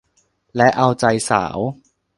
[0.55, 1.57] และเอาใจสาว